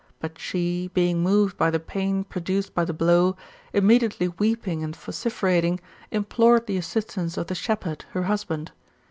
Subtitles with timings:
[0.19, 3.35] But she, being moved by the pain produced by the blow,
[3.71, 8.71] immediately weeping and vociferating, implored the assistance of the shepherd, her husband.